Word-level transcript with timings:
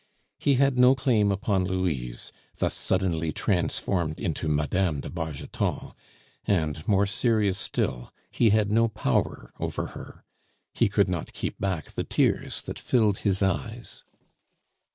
He 0.39 0.55
had 0.55 0.79
no 0.79 0.95
claim 0.95 1.31
upon 1.31 1.63
Louise 1.65 2.31
thus 2.57 2.73
suddenly 2.73 3.31
transformed 3.31 4.19
into 4.19 4.47
Mme. 4.47 4.99
de 4.99 5.11
Bargeton, 5.11 5.93
and, 6.45 6.87
more 6.87 7.05
serious 7.05 7.59
still, 7.59 8.11
he 8.31 8.49
had 8.49 8.71
no 8.71 8.87
power 8.87 9.53
over 9.59 9.85
her. 9.93 10.23
He 10.73 10.89
could 10.89 11.07
not 11.07 11.33
keep 11.33 11.59
back 11.59 11.91
the 11.91 12.03
tears 12.03 12.63
that 12.63 12.79
filled 12.79 13.19
his 13.19 13.43
eyes. 13.43 14.03